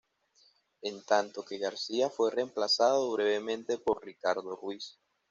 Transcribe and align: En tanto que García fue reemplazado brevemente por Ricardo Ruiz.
En 0.81 1.03
tanto 1.05 1.45
que 1.45 1.59
García 1.59 2.09
fue 2.09 2.31
reemplazado 2.31 3.11
brevemente 3.11 3.77
por 3.77 4.03
Ricardo 4.03 4.55
Ruiz. 4.55 4.97